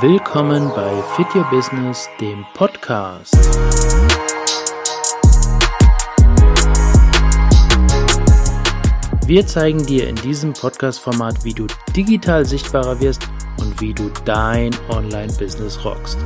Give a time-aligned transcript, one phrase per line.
[0.00, 3.32] Willkommen bei Fit Your Business, dem Podcast.
[9.26, 13.28] Wir zeigen dir in diesem Podcast-Format, wie du digital sichtbarer wirst
[13.60, 16.18] und wie du dein Online-Business rockst.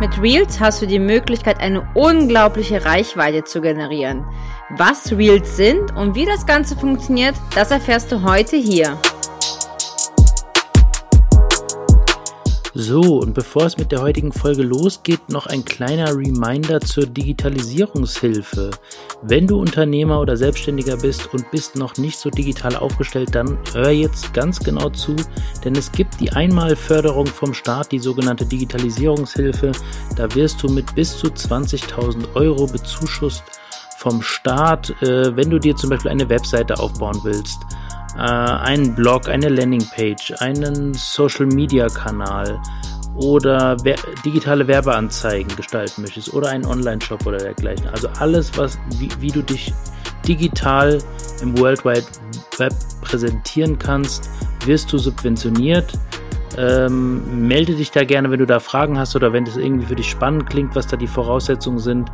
[0.00, 4.24] Mit Reels hast du die Möglichkeit, eine unglaubliche Reichweite zu generieren.
[4.70, 8.98] Was Reels sind und wie das Ganze funktioniert, das erfährst du heute hier.
[12.82, 18.70] So, und bevor es mit der heutigen Folge losgeht, noch ein kleiner Reminder zur Digitalisierungshilfe.
[19.20, 23.90] Wenn du Unternehmer oder Selbstständiger bist und bist noch nicht so digital aufgestellt, dann hör
[23.90, 25.14] jetzt ganz genau zu,
[25.62, 29.72] denn es gibt die Einmalförderung vom Staat, die sogenannte Digitalisierungshilfe.
[30.16, 33.42] Da wirst du mit bis zu 20.000 Euro bezuschusst
[33.98, 37.58] vom Staat, äh, wenn du dir zum Beispiel eine Webseite aufbauen willst
[38.16, 42.60] einen Blog, eine Landingpage, einen Social-Media-Kanal
[43.14, 43.76] oder
[44.24, 47.88] digitale Werbeanzeigen gestalten möchtest oder einen Online-Shop oder dergleichen.
[47.88, 49.72] Also alles, was wie, wie du dich
[50.26, 50.98] digital
[51.42, 52.06] im World Wide
[52.58, 54.30] Web präsentieren kannst,
[54.66, 55.92] wirst du subventioniert.
[56.58, 59.94] Ähm, melde dich da gerne, wenn du da Fragen hast oder wenn das irgendwie für
[59.94, 62.10] dich spannend klingt, was da die Voraussetzungen sind,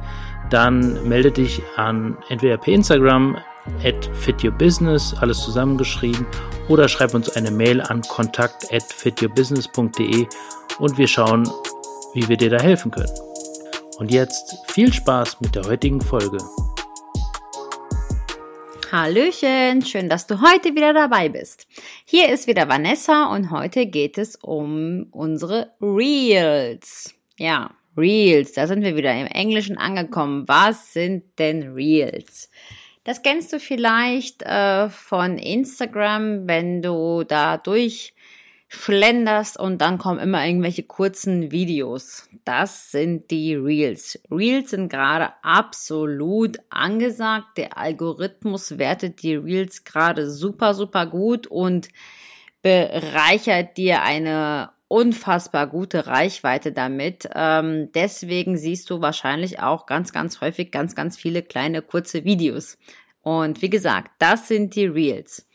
[0.51, 3.39] dann melde dich an entweder per Instagram
[3.85, 6.27] at fityourbusiness, alles zusammengeschrieben,
[6.69, 10.27] oder schreib uns eine Mail an kontakt at fityourbusiness.de
[10.79, 11.49] und wir schauen,
[12.15, 13.13] wie wir dir da helfen können.
[13.99, 16.39] Und jetzt viel Spaß mit der heutigen Folge.
[18.93, 21.67] Hallöchen, schön, dass du heute wieder dabei bist.
[22.05, 27.15] Hier ist wieder Vanessa und heute geht es um unsere Reels.
[27.37, 30.47] Ja, Reels, da sind wir wieder im Englischen angekommen.
[30.47, 32.49] Was sind denn Reels?
[33.07, 40.45] Das kennst du vielleicht äh, von Instagram, wenn du da durchschlenderst und dann kommen immer
[40.45, 42.29] irgendwelche kurzen Videos.
[42.45, 44.19] Das sind die Reels.
[44.29, 47.59] Reels sind gerade absolut angesagt.
[47.59, 51.91] Der Algorithmus wertet die Reels gerade super, super gut und
[52.61, 57.29] bereichert dir eine unfassbar gute Reichweite damit.
[57.35, 62.79] Ähm, deswegen siehst du wahrscheinlich auch ganz, ganz häufig ganz, ganz viele kleine kurze Videos.
[63.23, 65.49] Und wie gesagt, das sind die Reels.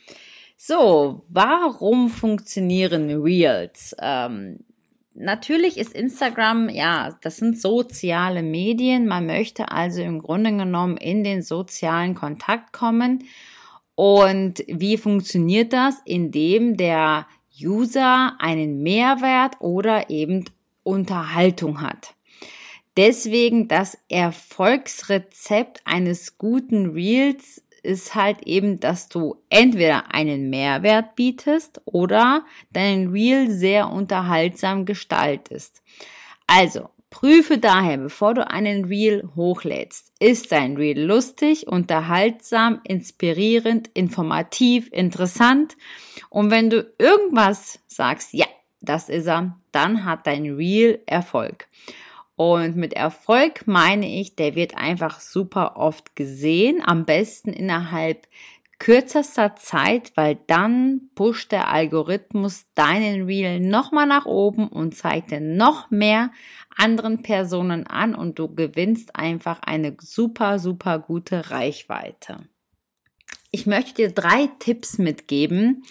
[0.58, 3.96] So, warum funktionieren Reels?
[4.00, 4.60] Ähm,
[5.14, 9.08] natürlich ist Instagram, ja, das sind soziale Medien.
[9.08, 13.24] Man möchte also im Grunde genommen in den sozialen Kontakt kommen.
[13.96, 16.02] Und wie funktioniert das?
[16.06, 17.26] Indem der
[17.64, 20.46] User einen Mehrwert oder eben
[20.84, 22.16] Unterhaltung hat.
[22.98, 31.82] Deswegen das Erfolgsrezept eines guten Reels ist halt eben, dass du entweder einen Mehrwert bietest
[31.86, 35.82] oder deinen Reel sehr unterhaltsam gestaltest.
[36.48, 40.12] Also, prüfe daher, bevor du einen Reel hochlädst.
[40.20, 45.78] Ist dein Reel lustig, unterhaltsam, inspirierend, informativ, interessant?
[46.30, 48.48] Und wenn du irgendwas sagst, ja,
[48.80, 51.68] das ist er, dann hat dein Real Erfolg.
[52.36, 58.26] Und mit Erfolg meine ich, der wird einfach super oft gesehen, am besten innerhalb
[58.82, 65.40] kürzester Zeit, weil dann pusht der Algorithmus deinen Reel nochmal nach oben und zeigt dir
[65.40, 66.32] noch mehr
[66.76, 72.50] anderen Personen an und du gewinnst einfach eine super, super gute Reichweite.
[73.52, 75.84] Ich möchte dir drei Tipps mitgeben,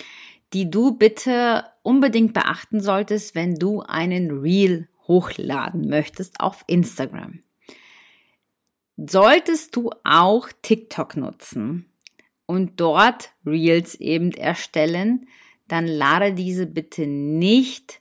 [0.52, 7.44] die du bitte unbedingt beachten solltest, wenn du einen Reel hochladen möchtest auf Instagram.
[8.96, 11.89] Solltest du auch TikTok nutzen
[12.50, 15.28] und dort Reels eben erstellen,
[15.68, 18.00] dann lade diese bitte nicht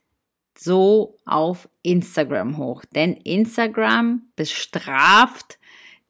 [0.58, 5.60] so auf Instagram hoch, denn Instagram bestraft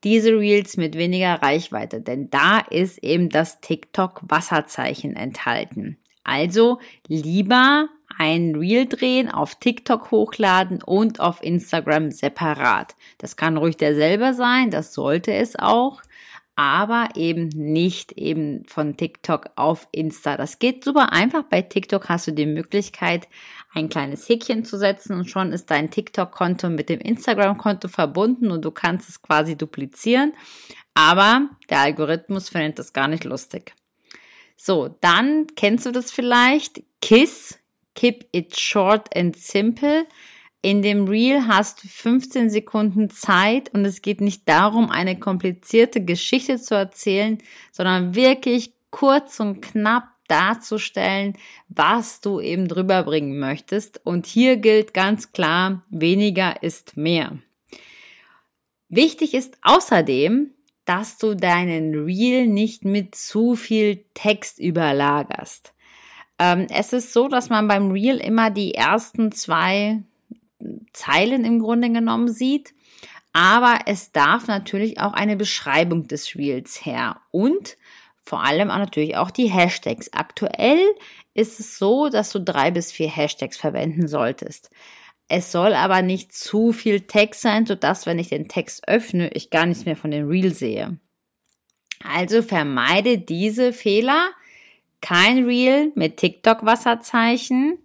[0.06, 5.98] diese Reels mit weniger Reichweite, denn da ist eben das TikTok Wasserzeichen enthalten.
[6.24, 12.96] Also lieber ein Reel drehen, auf TikTok hochladen und auf Instagram separat.
[13.18, 16.02] Das kann ruhig derselbe sein, das sollte es auch,
[16.60, 20.36] aber eben nicht eben von TikTok auf Insta.
[20.36, 21.44] Das geht super einfach.
[21.44, 23.30] Bei TikTok hast du die Möglichkeit,
[23.74, 28.66] ein kleines Häkchen zu setzen und schon ist dein TikTok-Konto mit dem Instagram-Konto verbunden und
[28.66, 30.34] du kannst es quasi duplizieren.
[30.94, 33.74] Aber der Algorithmus findet das gar nicht lustig.
[34.58, 36.84] So, dann kennst du das vielleicht.
[37.02, 37.58] KISS,
[37.96, 40.08] Keep It Short and Simple.
[40.62, 46.04] In dem Reel hast du 15 Sekunden Zeit und es geht nicht darum, eine komplizierte
[46.04, 47.38] Geschichte zu erzählen,
[47.72, 51.38] sondern wirklich kurz und knapp darzustellen,
[51.70, 54.06] was du eben drüber bringen möchtest.
[54.06, 57.40] Und hier gilt ganz klar, weniger ist mehr.
[58.90, 60.52] Wichtig ist außerdem,
[60.84, 65.74] dass du deinen Reel nicht mit zu viel Text überlagerst.
[66.38, 70.02] Ähm, es ist so, dass man beim Reel immer die ersten zwei
[70.94, 72.74] Zeilen im Grunde genommen sieht.
[73.32, 77.78] Aber es darf natürlich auch eine Beschreibung des Reels her und
[78.22, 80.14] vor allem auch natürlich auch die Hashtags.
[80.14, 80.82] Aktuell
[81.34, 84.72] ist es so, dass du drei bis vier Hashtags verwenden solltest.
[85.28, 89.52] Es soll aber nicht zu viel Text sein, sodass, wenn ich den Text öffne, ich
[89.52, 90.98] gar nichts mehr von dem Reel sehe.
[92.04, 94.30] Also vermeide diese Fehler.
[95.02, 97.78] Kein Reel mit TikTok-Wasserzeichen.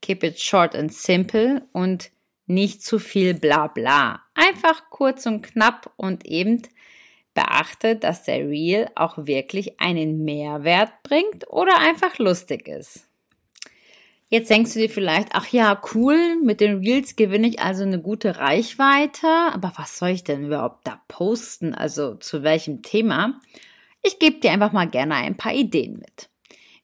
[0.00, 2.11] Keep it short and simple und
[2.46, 4.22] nicht zu viel Blabla.
[4.34, 6.62] Einfach kurz und knapp und eben
[7.34, 13.08] beachte, dass der Reel auch wirklich einen Mehrwert bringt oder einfach lustig ist.
[14.28, 18.00] Jetzt denkst du dir vielleicht, ach ja, cool, mit den Reels gewinne ich also eine
[18.00, 21.74] gute Reichweite, aber was soll ich denn überhaupt da posten?
[21.74, 23.38] Also zu welchem Thema?
[24.02, 26.30] Ich gebe dir einfach mal gerne ein paar Ideen mit.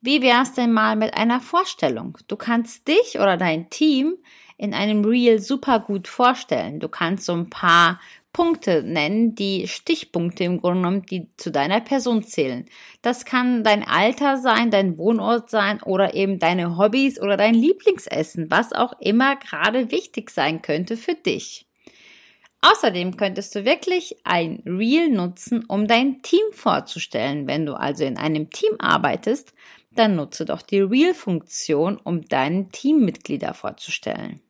[0.02, 2.18] Wie wär's denn mal mit einer Vorstellung?
[2.28, 4.18] Du kannst dich oder dein Team
[4.58, 6.80] in einem Reel super gut vorstellen.
[6.80, 8.00] Du kannst so ein paar
[8.32, 12.66] Punkte nennen, die Stichpunkte im Grunde genommen, die zu deiner Person zählen.
[13.00, 18.50] Das kann dein Alter sein, dein Wohnort sein oder eben deine Hobbys oder dein Lieblingsessen,
[18.50, 21.66] was auch immer gerade wichtig sein könnte für dich.
[22.60, 27.46] Außerdem könntest du wirklich ein Reel nutzen, um dein Team vorzustellen.
[27.46, 29.54] Wenn du also in einem Team arbeitest,
[29.92, 34.40] dann nutze doch die Reel-Funktion, um deinen Teammitglieder vorzustellen.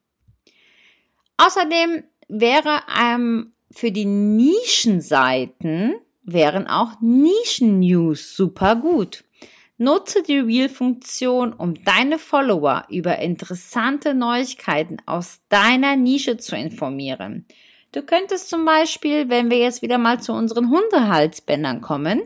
[1.38, 9.24] Außerdem wäre ähm, für die Nischenseiten wären auch Nischen-News super gut.
[9.78, 17.46] Nutze die Reel-Funktion, um deine Follower über interessante Neuigkeiten aus deiner Nische zu informieren.
[17.92, 22.22] Du könntest zum Beispiel, wenn wir jetzt wieder mal zu unseren Hundehalsbändern kommen,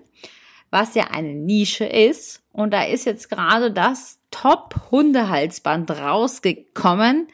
[0.70, 7.28] was ja eine Nische ist, und da ist jetzt gerade das Top-Hundehalsband rausgekommen,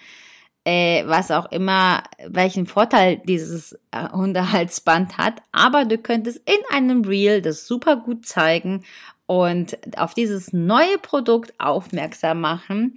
[0.69, 5.41] äh, was auch immer, welchen Vorteil dieses äh, Hundehalsband hat.
[5.50, 8.85] Aber du könntest in einem Reel das super gut zeigen
[9.25, 12.97] und auf dieses neue Produkt aufmerksam machen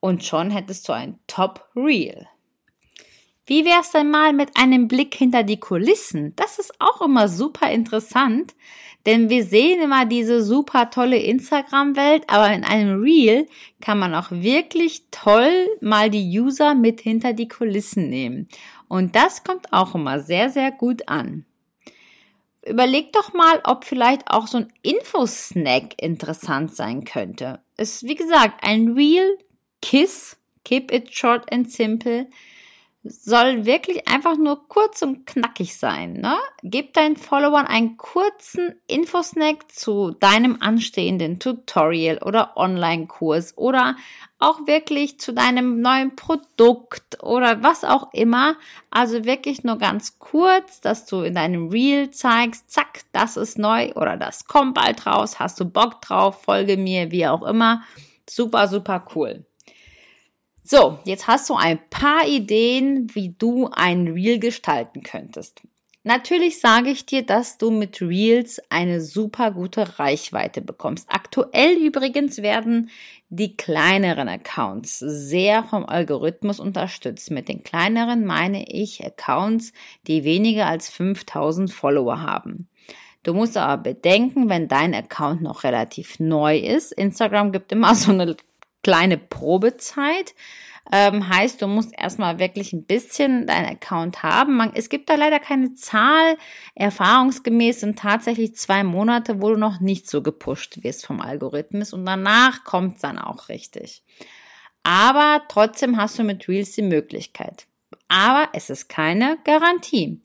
[0.00, 2.26] und schon hättest du ein Top Reel.
[3.46, 6.34] Wie wär's denn mal mit einem Blick hinter die Kulissen?
[6.36, 8.54] Das ist auch immer super interessant,
[9.06, 13.46] denn wir sehen immer diese super tolle Instagram-Welt, aber in einem Reel
[13.80, 18.48] kann man auch wirklich toll mal die User mit hinter die Kulissen nehmen.
[18.88, 21.46] Und das kommt auch immer sehr, sehr gut an.
[22.66, 27.60] Überleg doch mal, ob vielleicht auch so ein Infosnack interessant sein könnte.
[27.78, 29.38] Ist, wie gesagt, ein Reel
[29.80, 32.28] Kiss, keep it short and simple,
[33.02, 36.14] soll wirklich einfach nur kurz und knackig sein.
[36.14, 36.36] Ne?
[36.62, 43.96] Gib deinen Followern einen kurzen Infosnack zu deinem anstehenden Tutorial oder Online-Kurs oder
[44.38, 48.56] auch wirklich zu deinem neuen Produkt oder was auch immer.
[48.90, 53.92] Also wirklich nur ganz kurz, dass du in deinem Reel zeigst, zack, das ist neu
[53.94, 57.82] oder das kommt bald raus, hast du Bock drauf, folge mir, wie auch immer.
[58.28, 59.46] Super, super cool.
[60.62, 65.62] So, jetzt hast du ein paar Ideen, wie du ein Reel gestalten könntest.
[66.02, 71.06] Natürlich sage ich dir, dass du mit Reels eine super gute Reichweite bekommst.
[71.10, 72.88] Aktuell übrigens werden
[73.28, 77.30] die kleineren Accounts sehr vom Algorithmus unterstützt.
[77.30, 79.74] Mit den kleineren meine ich Accounts,
[80.06, 82.66] die weniger als 5000 Follower haben.
[83.22, 86.92] Du musst aber bedenken, wenn dein Account noch relativ neu ist.
[86.92, 88.36] Instagram gibt immer so eine
[88.82, 90.34] kleine Probezeit.
[90.92, 94.56] Ähm, heißt, du musst erstmal wirklich ein bisschen deinen Account haben.
[94.56, 96.36] Man, es gibt da leider keine Zahl.
[96.74, 102.04] Erfahrungsgemäß sind tatsächlich zwei Monate, wo du noch nicht so gepusht wirst vom Algorithmus und
[102.04, 104.02] danach kommt es dann auch richtig.
[104.82, 107.66] Aber trotzdem hast du mit Reels die Möglichkeit.
[108.08, 110.20] Aber es ist keine Garantie.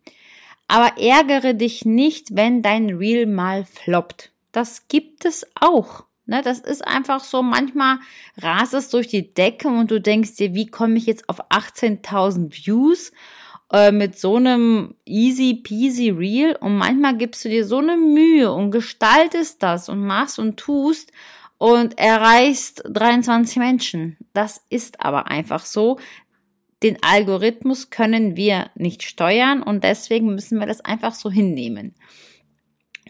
[0.68, 4.32] Aber ärgere dich nicht, wenn dein Reel mal floppt.
[4.52, 6.06] Das gibt es auch.
[6.27, 8.00] Ne, das ist einfach so, manchmal
[8.38, 12.51] rast es durch die Decke und du denkst dir, wie komme ich jetzt auf 18.000
[12.51, 13.12] Views
[13.72, 18.51] äh, mit so einem easy peasy Reel und manchmal gibst du dir so eine Mühe
[18.51, 21.12] und gestaltest das und machst und tust
[21.58, 24.17] und erreichst 23 Menschen.
[24.34, 26.00] Das ist aber einfach so.
[26.84, 31.96] Den Algorithmus können wir nicht steuern und deswegen müssen wir das einfach so hinnehmen.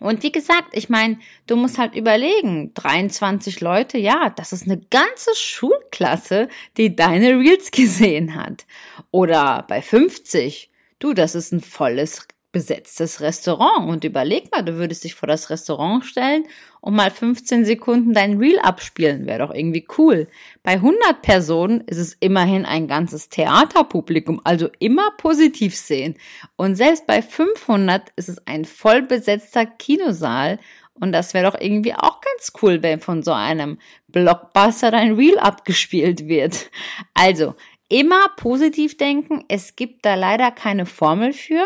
[0.02, 4.78] Und wie gesagt, ich meine, du musst halt überlegen, 23 Leute, ja, das ist eine
[4.78, 8.66] ganze Schulklasse, die deine Reels gesehen hat.
[9.12, 15.04] Oder bei 50, du, das ist ein volles besetztes Restaurant und überleg mal, du würdest
[15.04, 16.46] dich vor das Restaurant stellen
[16.80, 20.30] und mal 15 Sekunden dein Reel abspielen, wäre doch irgendwie cool.
[20.64, 26.16] Bei 100 Personen ist es immerhin ein ganzes Theaterpublikum, also immer positiv sehen.
[26.56, 30.58] Und selbst bei 500 ist es ein voll besetzter Kinosaal
[30.94, 35.38] und das wäre doch irgendwie auch ganz cool, wenn von so einem Blockbuster dein Reel
[35.40, 36.72] abgespielt wird.
[37.14, 37.56] Also,
[37.90, 39.44] immer positiv denken.
[39.50, 41.66] Es gibt da leider keine Formel für.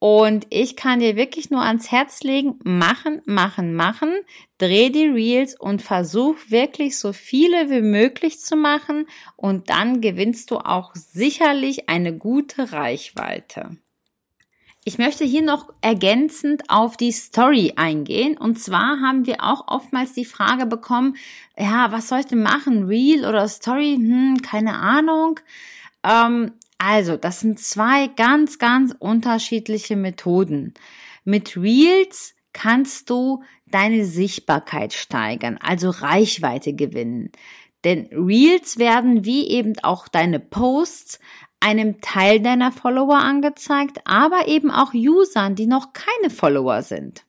[0.00, 4.12] Und ich kann dir wirklich nur ans Herz legen, machen, machen, machen,
[4.58, 10.52] dreh die Reels und versuch wirklich so viele wie möglich zu machen und dann gewinnst
[10.52, 13.76] du auch sicherlich eine gute Reichweite.
[14.84, 18.38] Ich möchte hier noch ergänzend auf die Story eingehen.
[18.38, 21.16] Und zwar haben wir auch oftmals die Frage bekommen,
[21.58, 22.84] ja, was soll ich denn machen?
[22.84, 23.96] Reel oder Story?
[23.96, 25.40] Hm, keine Ahnung.
[26.02, 30.74] Ähm, also, das sind zwei ganz, ganz unterschiedliche Methoden.
[31.24, 37.30] Mit Reels kannst du deine Sichtbarkeit steigern, also Reichweite gewinnen.
[37.84, 41.18] Denn Reels werden wie eben auch deine Posts
[41.60, 47.24] einem Teil deiner Follower angezeigt, aber eben auch Usern, die noch keine Follower sind.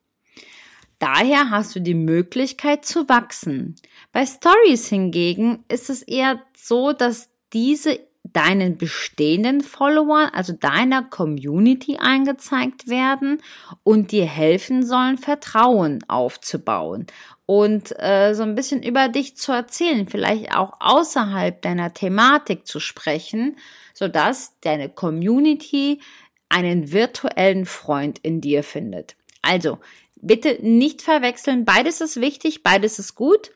[1.00, 3.76] Daher hast du die Möglichkeit zu wachsen.
[4.12, 8.00] Bei Stories hingegen ist es eher so, dass diese
[8.34, 13.42] deinen bestehenden Followern, also deiner Community eingezeigt werden
[13.84, 17.08] und dir helfen sollen, Vertrauen aufzubauen
[17.46, 22.80] und äh, so ein bisschen über dich zu erzählen, vielleicht auch außerhalb deiner Thematik zu
[22.80, 23.58] sprechen,
[23.94, 26.00] sodass deine Community
[26.48, 29.16] einen virtuellen Freund in dir findet.
[29.42, 29.80] Also,
[30.22, 33.52] bitte nicht verwechseln, beides ist wichtig, beides ist gut.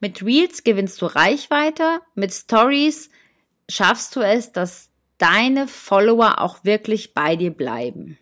[0.00, 3.10] Mit Reels gewinnst du Reichweite, mit Stories
[3.68, 8.18] schaffst du es, dass deine Follower auch wirklich bei dir bleiben.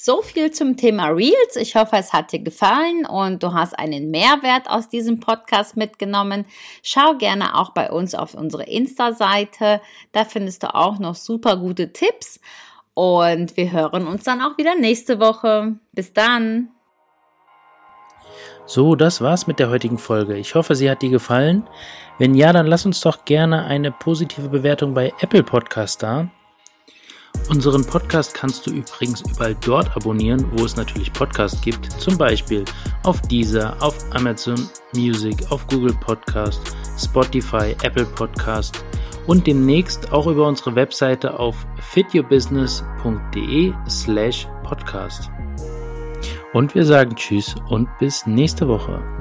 [0.00, 1.56] So viel zum Thema Reels.
[1.56, 6.44] Ich hoffe, es hat dir gefallen und du hast einen Mehrwert aus diesem Podcast mitgenommen.
[6.84, 9.80] Schau gerne auch bei uns auf unsere Insta-Seite.
[10.12, 12.38] Da findest du auch noch super gute Tipps.
[12.94, 15.80] Und wir hören uns dann auch wieder nächste Woche.
[15.92, 16.68] Bis dann.
[18.68, 20.36] So, das war's mit der heutigen Folge.
[20.36, 21.66] Ich hoffe, sie hat dir gefallen.
[22.18, 26.28] Wenn ja, dann lass uns doch gerne eine positive Bewertung bei Apple Podcast da.
[27.48, 31.90] Unseren Podcast kannst du übrigens überall dort abonnieren, wo es natürlich Podcasts gibt.
[31.92, 32.66] Zum Beispiel
[33.04, 36.60] auf Deezer, auf Amazon Music, auf Google Podcast,
[36.98, 38.84] Spotify, Apple Podcast
[39.26, 45.30] und demnächst auch über unsere Webseite auf fityourbusiness.de slash podcast.
[46.58, 49.17] Und wir sagen Tschüss und bis nächste Woche.